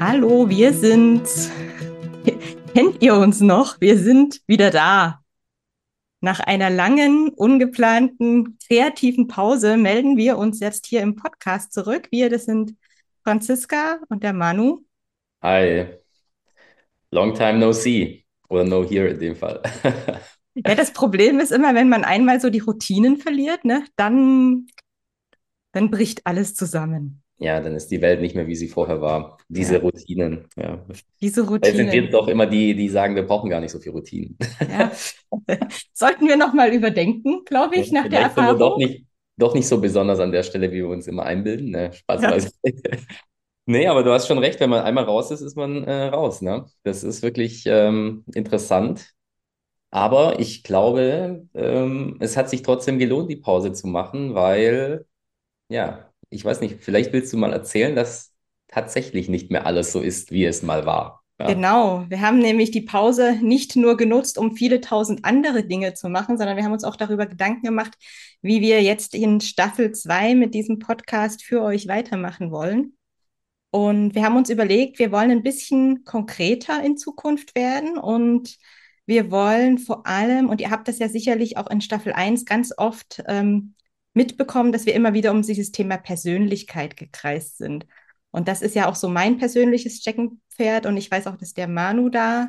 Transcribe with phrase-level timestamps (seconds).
[0.00, 1.28] Hallo, wir sind.
[2.72, 3.80] Kennt ihr uns noch?
[3.80, 5.24] Wir sind wieder da.
[6.20, 12.06] Nach einer langen, ungeplanten, kreativen Pause melden wir uns jetzt hier im Podcast zurück.
[12.12, 12.76] Wir, das sind
[13.24, 14.84] Franziska und der Manu.
[15.42, 15.86] Hi.
[17.10, 18.24] Long time no see.
[18.48, 19.60] Oder no here in dem Fall.
[20.54, 24.68] ja, das Problem ist immer, wenn man einmal so die Routinen verliert, ne, dann,
[25.72, 29.38] dann bricht alles zusammen ja, dann ist die Welt nicht mehr, wie sie vorher war.
[29.48, 29.80] Diese ja.
[29.80, 30.84] Routinen, ja.
[31.20, 31.76] Diese Routinen.
[31.76, 34.36] sind wir doch immer die, die sagen, wir brauchen gar nicht so viel Routinen.
[34.68, 34.90] Ja.
[35.92, 38.58] Sollten wir nochmal überdenken, glaube ich, ja, nach der Erfahrung.
[38.58, 39.06] Doch nicht,
[39.36, 41.70] doch nicht so besonders an der Stelle, wie wir uns immer einbilden.
[41.70, 41.92] Ne?
[41.92, 42.50] Spaßweise.
[42.64, 42.72] Ja.
[43.66, 46.42] nee, aber du hast schon recht, wenn man einmal raus ist, ist man äh, raus.
[46.42, 46.66] Ne?
[46.82, 49.12] Das ist wirklich ähm, interessant.
[49.90, 55.06] Aber ich glaube, ähm, es hat sich trotzdem gelohnt, die Pause zu machen, weil
[55.68, 58.32] ja, ich weiß nicht, vielleicht willst du mal erzählen, dass
[58.68, 61.22] tatsächlich nicht mehr alles so ist, wie es mal war.
[61.40, 61.46] Ja.
[61.46, 66.08] Genau, wir haben nämlich die Pause nicht nur genutzt, um viele tausend andere Dinge zu
[66.08, 67.94] machen, sondern wir haben uns auch darüber Gedanken gemacht,
[68.42, 72.96] wie wir jetzt in Staffel 2 mit diesem Podcast für euch weitermachen wollen.
[73.70, 78.56] Und wir haben uns überlegt, wir wollen ein bisschen konkreter in Zukunft werden und
[79.06, 82.72] wir wollen vor allem, und ihr habt das ja sicherlich auch in Staffel 1 ganz
[82.76, 83.74] oft ähm,
[84.14, 87.86] mitbekommen, dass wir immer wieder um dieses Thema Persönlichkeit gekreist sind.
[88.30, 90.86] Und das ist ja auch so mein persönliches Steckenpferd.
[90.86, 92.48] Und ich weiß auch, dass der Manu da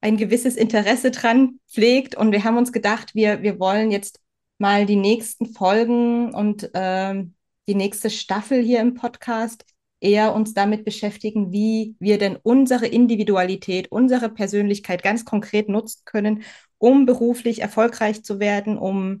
[0.00, 2.14] ein gewisses Interesse dran pflegt.
[2.14, 4.20] Und wir haben uns gedacht, wir, wir wollen jetzt
[4.58, 7.34] mal die nächsten Folgen und ähm,
[7.66, 9.64] die nächste Staffel hier im Podcast
[10.00, 16.42] eher uns damit beschäftigen, wie wir denn unsere Individualität, unsere Persönlichkeit ganz konkret nutzen können,
[16.76, 19.20] um beruflich erfolgreich zu werden, um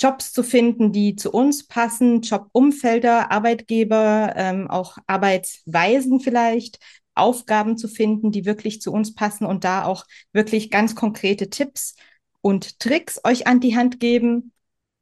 [0.00, 6.78] Jobs zu finden, die zu uns passen, Jobumfelder, Arbeitgeber, ähm, auch Arbeitsweisen vielleicht,
[7.14, 11.94] Aufgaben zu finden, die wirklich zu uns passen und da auch wirklich ganz konkrete Tipps
[12.40, 14.52] und Tricks euch an die Hand geben.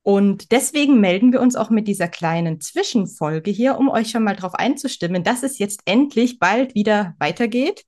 [0.03, 4.37] Und deswegen melden wir uns auch mit dieser kleinen Zwischenfolge hier, um euch schon mal
[4.37, 7.85] darauf einzustimmen, dass es jetzt endlich bald wieder weitergeht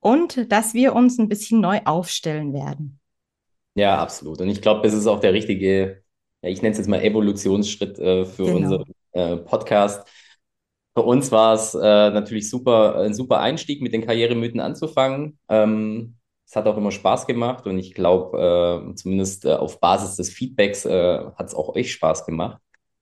[0.00, 2.98] und dass wir uns ein bisschen neu aufstellen werden.
[3.74, 4.40] Ja, absolut.
[4.40, 6.02] Und ich glaube, es ist auch der richtige
[6.42, 8.56] ja, ich nenne es jetzt mal Evolutionsschritt äh, für genau.
[8.56, 10.08] unseren äh, Podcast.
[10.96, 15.38] Für uns war es äh, natürlich super, ein super Einstieg, mit den Karrieremythen anzufangen.
[15.48, 16.16] Ähm,
[16.46, 20.30] es hat auch immer Spaß gemacht und ich glaube, äh, zumindest äh, auf Basis des
[20.30, 22.60] Feedbacks äh, hat es auch euch Spaß gemacht.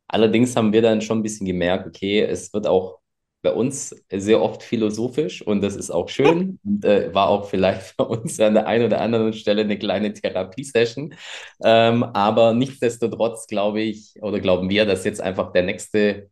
[0.09, 2.99] Allerdings haben wir dann schon ein bisschen gemerkt, okay, es wird auch
[3.47, 7.97] bei uns sehr oft philosophisch und das ist auch schön und äh, war auch vielleicht
[7.97, 11.15] bei uns an der einen oder anderen Stelle eine kleine Therapiesession.
[11.62, 16.29] Ähm, aber nichtsdestotrotz glaube ich oder glauben wir, dass jetzt einfach der nächste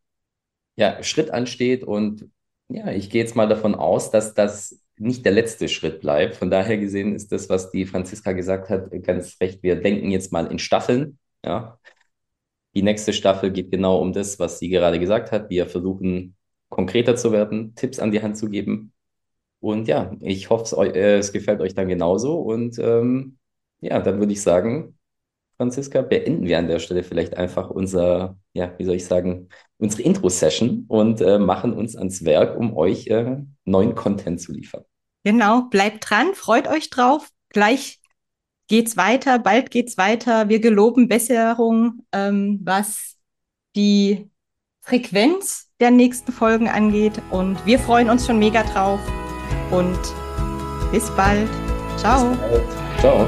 [0.75, 2.29] ja, Schritt ansteht und
[2.69, 6.35] ja, ich gehe jetzt mal davon aus, dass das nicht der letzte Schritt bleibt.
[6.35, 9.63] Von daher gesehen ist das, was die Franziska gesagt hat, ganz recht.
[9.63, 11.19] Wir denken jetzt mal in Staffeln.
[11.45, 11.79] Ja.
[12.75, 15.51] Die nächste Staffel geht genau um das, was sie gerade gesagt hat.
[15.51, 16.35] Wir versuchen
[16.75, 18.93] konkreter zu werden, Tipps an die Hand zu geben.
[19.61, 22.39] Und ja, ich hoffe, es, äh, es gefällt euch dann genauso.
[22.39, 23.39] Und ähm,
[23.81, 24.99] ja, dann würde ich sagen,
[25.57, 29.49] Franziska, beenden wir an der Stelle vielleicht einfach unser, ja, wie soll ich sagen,
[29.79, 34.85] unsere Intro-Session und äh, machen uns ans Werk, um euch äh, neuen Content zu liefern.
[35.23, 37.31] Genau, bleibt dran, freut euch drauf.
[37.51, 38.01] Gleich
[38.69, 40.49] geht's weiter, bald geht's weiter.
[40.49, 43.17] Wir geloben Besserung, ähm, was
[43.77, 44.29] die
[44.85, 47.21] Frequenz der nächsten Folgen angeht.
[47.31, 49.01] Und wir freuen uns schon mega drauf.
[49.71, 49.99] Und
[50.93, 51.49] bis bald.
[51.97, 52.31] Ciao.
[52.31, 52.63] Bis bald.
[53.01, 53.27] Ciao.